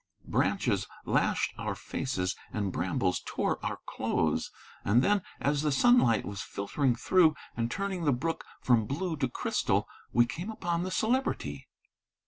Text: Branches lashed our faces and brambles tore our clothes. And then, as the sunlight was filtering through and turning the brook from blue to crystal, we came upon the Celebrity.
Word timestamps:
Branches 0.25 0.87
lashed 1.05 1.53
our 1.59 1.75
faces 1.75 2.35
and 2.51 2.71
brambles 2.71 3.21
tore 3.23 3.63
our 3.63 3.81
clothes. 3.85 4.49
And 4.83 5.03
then, 5.03 5.21
as 5.39 5.61
the 5.61 5.71
sunlight 5.71 6.25
was 6.25 6.41
filtering 6.41 6.95
through 6.95 7.35
and 7.55 7.69
turning 7.69 8.05
the 8.05 8.11
brook 8.11 8.43
from 8.63 8.87
blue 8.87 9.15
to 9.17 9.29
crystal, 9.29 9.87
we 10.11 10.25
came 10.25 10.49
upon 10.49 10.81
the 10.81 10.89
Celebrity. 10.89 11.67